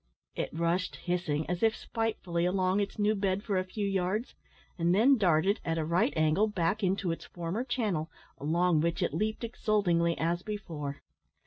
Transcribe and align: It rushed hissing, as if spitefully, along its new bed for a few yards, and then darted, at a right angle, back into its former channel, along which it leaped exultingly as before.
It 0.35 0.49
rushed 0.51 0.95
hissing, 0.95 1.47
as 1.47 1.61
if 1.61 1.75
spitefully, 1.75 2.43
along 2.43 2.79
its 2.79 2.97
new 2.97 3.13
bed 3.13 3.43
for 3.43 3.59
a 3.59 3.63
few 3.63 3.85
yards, 3.87 4.33
and 4.75 4.95
then 4.95 5.15
darted, 5.15 5.59
at 5.63 5.77
a 5.77 5.85
right 5.85 6.11
angle, 6.15 6.47
back 6.47 6.81
into 6.81 7.11
its 7.11 7.25
former 7.25 7.63
channel, 7.63 8.09
along 8.39 8.81
which 8.81 9.03
it 9.03 9.13
leaped 9.13 9.43
exultingly 9.43 10.17
as 10.17 10.41
before. 10.41 11.03